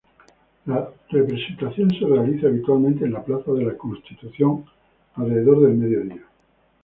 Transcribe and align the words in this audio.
La 0.65 0.89
representación 1.11 1.91
se 1.91 2.07
realiza 2.07 2.47
habitualmente 2.47 3.05
en 3.05 3.13
la 3.13 3.23
plaza 3.23 3.51
de 3.51 3.65
la 3.65 3.77
Constitución, 3.77 4.65
alrededor 5.15 5.61
del 5.67 5.75
mediodía. 5.77 6.25